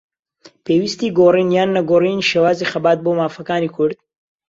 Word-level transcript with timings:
پێویستیی 0.65 1.13
گۆڕین 1.19 1.49
یان 1.57 1.69
نەگۆڕینی 1.77 2.27
شێوازی 2.29 2.69
خەبات 2.71 2.99
بۆ 3.01 3.11
مافەکانی 3.19 3.73
کورد 3.75 3.97